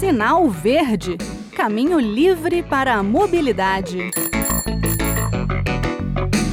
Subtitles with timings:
[0.00, 1.18] Sinal Verde
[1.54, 4.10] Caminho livre para a mobilidade.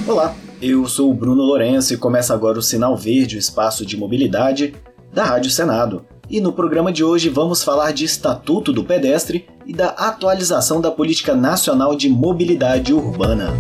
[0.06, 3.96] Olá, eu sou o Bruno Lourenço e começa agora o Sinal Verde, o espaço de
[3.96, 4.76] mobilidade
[5.14, 6.06] da Rádio Senado.
[6.30, 10.92] E no programa de hoje vamos falar de Estatuto do Pedestre e da atualização da
[10.92, 13.54] Política Nacional de Mobilidade Urbana.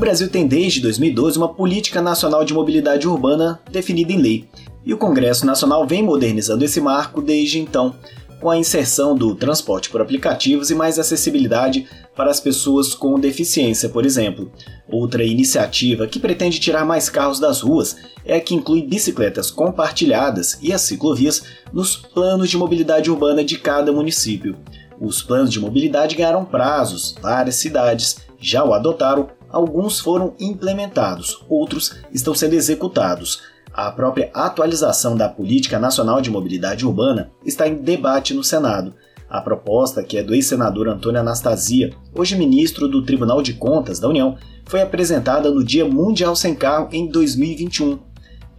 [0.00, 4.48] Brasil tem desde 2012 uma Política Nacional de Mobilidade Urbana definida em lei,
[4.82, 7.94] e o Congresso Nacional vem modernizando esse marco desde então,
[8.40, 11.86] com a inserção do transporte por aplicativos e mais acessibilidade
[12.16, 14.50] para as pessoas com deficiência, por exemplo.
[14.90, 20.58] Outra iniciativa que pretende tirar mais carros das ruas é a que inclui bicicletas compartilhadas
[20.62, 21.42] e as ciclovias
[21.74, 24.56] nos planos de mobilidade urbana de cada município.
[24.98, 31.96] Os planos de mobilidade ganharam prazos, várias cidades já o adotaram, alguns foram implementados, outros
[32.12, 33.42] estão sendo executados.
[33.72, 38.94] A própria atualização da Política Nacional de Mobilidade Urbana está em debate no Senado.
[39.28, 44.08] A proposta, que é do ex-senador Antônio Anastasia, hoje ministro do Tribunal de Contas da
[44.08, 47.98] União, foi apresentada no Dia Mundial Sem Carro em 2021.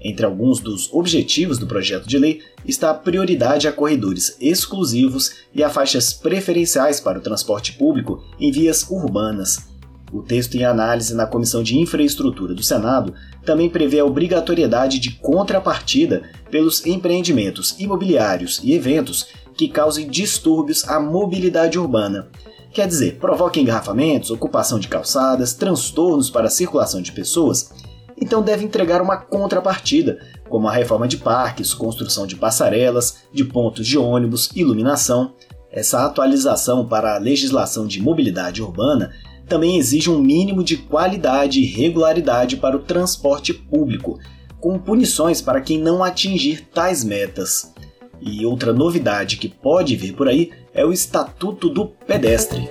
[0.03, 5.61] Entre alguns dos objetivos do projeto de lei está a prioridade a corredores exclusivos e
[5.61, 9.70] a faixas preferenciais para o transporte público em vias urbanas.
[10.11, 13.13] O texto em análise na Comissão de Infraestrutura do Senado
[13.45, 20.99] também prevê a obrigatoriedade de contrapartida pelos empreendimentos imobiliários e eventos que causem distúrbios à
[20.99, 22.27] mobilidade urbana.
[22.73, 27.71] Quer dizer, provoquem engarrafamentos, ocupação de calçadas, transtornos para a circulação de pessoas,
[28.17, 33.87] então deve entregar uma contrapartida, como a reforma de parques, construção de passarelas, de pontos
[33.87, 35.33] de ônibus, iluminação.
[35.71, 39.11] Essa atualização para a legislação de mobilidade urbana
[39.51, 44.17] também exige um mínimo de qualidade e regularidade para o transporte público,
[44.61, 47.73] com punições para quem não atingir tais metas.
[48.21, 52.69] E outra novidade que pode vir por aí é o Estatuto do Pedestre.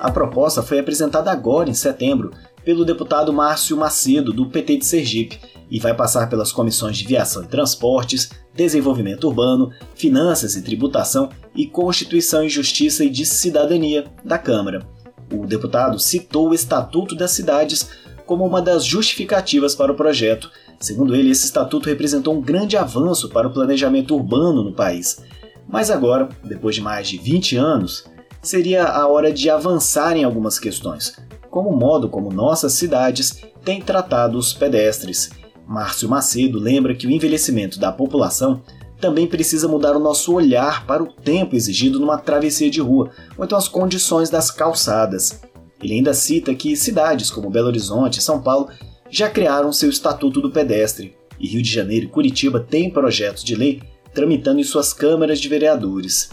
[0.00, 2.32] A proposta foi apresentada agora, em setembro,
[2.64, 5.40] pelo deputado Márcio Macedo, do PT de Sergipe,
[5.70, 11.66] e vai passar pelas comissões de Viação e Transportes, Desenvolvimento Urbano, Finanças e Tributação e
[11.66, 14.86] Constituição e Justiça e de Cidadania da Câmara.
[15.32, 17.88] O deputado citou o Estatuto das Cidades
[18.26, 20.50] como uma das justificativas para o projeto.
[20.78, 25.22] Segundo ele, esse estatuto representou um grande avanço para o planejamento urbano no país.
[25.68, 28.04] Mas agora, depois de mais de 20 anos,
[28.42, 31.16] seria a hora de avançar em algumas questões,
[31.52, 35.30] como o modo como nossas cidades têm tratado os pedestres
[35.66, 38.62] Márcio Macedo lembra que o envelhecimento da população
[39.00, 43.44] também precisa mudar o nosso olhar para o tempo exigido numa travessia de rua, ou
[43.44, 45.40] então as condições das calçadas.
[45.82, 48.68] Ele ainda cita que cidades como Belo Horizonte e São Paulo
[49.10, 53.56] já criaram seu Estatuto do Pedestre, e Rio de Janeiro e Curitiba têm projetos de
[53.56, 53.82] lei
[54.14, 56.30] tramitando em suas câmaras de vereadores.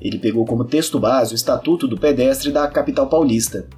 [0.00, 3.68] Ele pegou como texto base o Estatuto do Pedestre da capital paulista.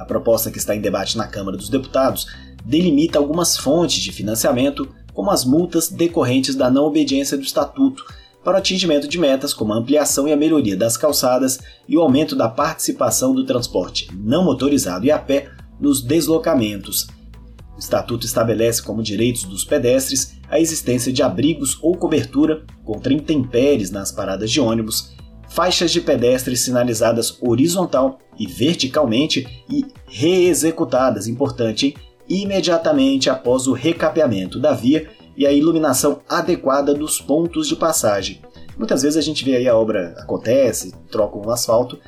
[0.00, 2.26] A proposta que está em debate na Câmara dos Deputados
[2.64, 8.02] delimita algumas fontes de financiamento, como as multas decorrentes da não obediência do Estatuto,
[8.42, 12.00] para o atingimento de metas como a ampliação e a melhoria das calçadas e o
[12.00, 17.06] aumento da participação do transporte não motorizado e a pé nos deslocamentos.
[17.76, 23.90] O Estatuto estabelece como direitos dos pedestres a existência de abrigos ou cobertura contra intempéries
[23.90, 25.14] nas paradas de ônibus,
[25.50, 31.94] faixas de pedestres sinalizadas horizontal e verticalmente e reexecutadas, importante, hein?
[32.28, 38.40] imediatamente após o recapeamento da via e a iluminação adequada dos pontos de passagem.
[38.78, 41.98] Muitas vezes a gente vê aí a obra acontece, trocam o asfalto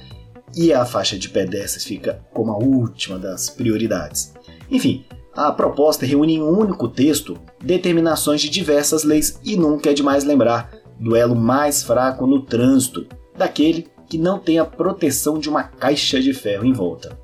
[0.54, 4.32] e a faixa de pedestres fica como a última das prioridades.
[4.70, 5.04] Enfim,
[5.34, 10.24] a proposta reúne em um único texto determinações de diversas leis e nunca é demais
[10.24, 10.70] lembrar
[11.00, 13.06] do elo mais fraco no trânsito,
[13.42, 17.18] daquele que não tem a proteção de uma caixa de ferro em volta.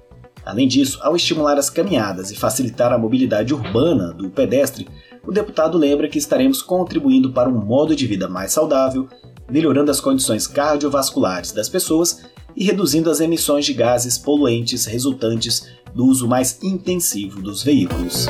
[0.44, 4.88] Além disso, ao estimular as caminhadas e facilitar a mobilidade urbana do pedestre,
[5.26, 9.06] o deputado lembra que estaremos contribuindo para um modo de vida mais saudável,
[9.48, 12.24] melhorando as condições cardiovasculares das pessoas
[12.56, 18.26] e reduzindo as emissões de gases poluentes resultantes do uso mais intensivo dos veículos.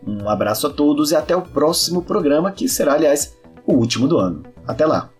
[0.07, 3.37] Um abraço a todos e até o próximo programa, que será, aliás,
[3.67, 4.43] o último do ano.
[4.67, 5.11] Até lá!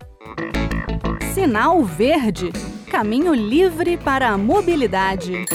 [1.33, 2.51] Sinal Verde
[2.95, 5.45] Caminho livre para a mobilidade.